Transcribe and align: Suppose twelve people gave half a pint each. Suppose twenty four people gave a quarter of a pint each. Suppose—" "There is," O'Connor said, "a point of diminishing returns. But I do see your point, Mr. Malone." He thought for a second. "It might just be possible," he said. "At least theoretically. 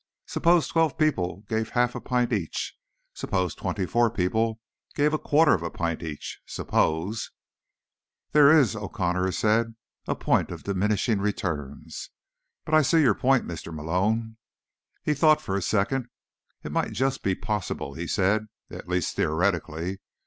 Suppose 0.25 0.67
twelve 0.67 0.97
people 0.97 1.43
gave 1.47 1.69
half 1.69 1.93
a 1.93 2.01
pint 2.01 2.33
each. 2.33 2.73
Suppose 3.13 3.53
twenty 3.53 3.85
four 3.85 4.09
people 4.09 4.59
gave 4.95 5.13
a 5.13 5.19
quarter 5.19 5.53
of 5.53 5.61
a 5.61 5.69
pint 5.69 6.01
each. 6.01 6.41
Suppose—" 6.47 7.29
"There 8.31 8.51
is," 8.51 8.75
O'Connor 8.75 9.31
said, 9.31 9.75
"a 10.07 10.15
point 10.15 10.49
of 10.49 10.63
diminishing 10.63 11.19
returns. 11.19 12.09
But 12.65 12.73
I 12.73 12.79
do 12.79 12.83
see 12.85 13.01
your 13.01 13.13
point, 13.13 13.45
Mr. 13.45 13.71
Malone." 13.71 14.37
He 15.03 15.13
thought 15.13 15.39
for 15.39 15.55
a 15.55 15.61
second. 15.61 16.07
"It 16.63 16.71
might 16.71 16.93
just 16.93 17.21
be 17.21 17.35
possible," 17.35 17.93
he 17.93 18.07
said. 18.07 18.47
"At 18.71 18.89
least 18.89 19.15
theoretically. 19.15 19.99